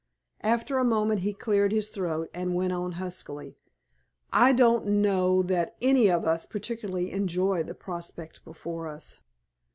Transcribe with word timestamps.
After 0.41 0.79
a 0.79 0.83
moment 0.83 1.19
he 1.21 1.31
cleared 1.31 1.71
his 1.71 1.89
throat 1.89 2.31
and 2.33 2.55
went 2.55 2.73
on 2.73 2.93
huskily, 2.93 3.55
"I 4.33 4.51
don't 4.51 4.87
know 4.87 5.43
that 5.43 5.75
any 5.79 6.09
of 6.09 6.25
us 6.25 6.47
particularly 6.47 7.11
enjoy 7.11 7.61
the 7.61 7.75
prospect 7.75 8.43
before 8.43 8.87
us." 8.87 9.19